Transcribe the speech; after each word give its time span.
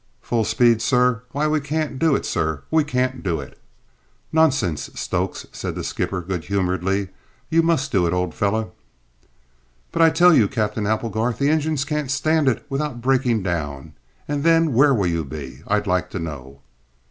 Full 0.23 0.45
speed, 0.45 0.81
sir? 0.81 1.21
Why, 1.31 1.45
we 1.47 1.59
can't 1.61 1.99
do 1.99 2.15
it, 2.15 2.25
sir, 2.25 2.63
we 2.71 2.83
can't 2.83 3.21
do 3.21 3.39
it!" 3.39 3.55
"Nonsense, 4.33 4.89
Stokes," 4.95 5.45
said 5.51 5.75
the 5.75 5.83
skipper 5.83 6.21
good 6.23 6.45
humouredly. 6.45 7.09
"You 7.51 7.61
must 7.61 7.91
do 7.91 8.07
it, 8.07 8.11
old 8.11 8.33
fellow." 8.33 8.71
"But, 9.91 10.01
I 10.01 10.09
tell 10.09 10.33
you, 10.33 10.47
Cap'en 10.47 10.87
Applegarth, 10.87 11.37
the 11.37 11.49
engines 11.51 11.85
can't 11.85 12.09
stand 12.09 12.47
it 12.47 12.65
without 12.67 12.99
breaking 12.99 13.43
down, 13.43 13.93
and 14.27 14.43
then 14.43 14.73
where 14.73 14.91
will 14.95 15.05
you 15.05 15.23
be, 15.23 15.59
I'd 15.67 15.85
like 15.85 16.09
to 16.09 16.19
know?" 16.19 16.61